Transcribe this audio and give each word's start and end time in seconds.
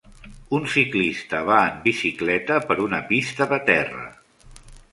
Un 0.59 0.63
ciclista 0.75 1.41
va 1.49 1.59
en 1.73 1.77
bicicleta 1.83 2.57
per 2.71 2.79
una 2.87 3.03
pista 3.13 3.49
de 3.55 3.63
terra 3.71 4.07